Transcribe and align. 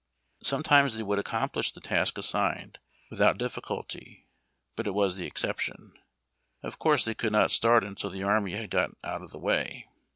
Sometimes 0.41 0.97
they 0.97 1.03
would 1.03 1.19
accomplish 1.19 1.71
the 1.71 1.79
task 1.79 2.17
assigned 2.17 2.79
without 3.11 3.37
difficulty, 3.37 4.27
but 4.75 4.87
it 4.87 4.95
was 4.95 5.15
the 5.15 5.27
exception. 5.27 5.93
Of 6.63 6.79
course, 6.79 7.05
they 7.05 7.13
could 7.13 7.33
not 7.33 7.51
start 7.51 7.83
until 7.83 8.09
the 8.09 8.23
army 8.23 8.55
had 8.55 8.71
got 8.71 8.97
out 9.03 9.21
of 9.21 9.29
the 9.29 9.37
way. 9.37 9.89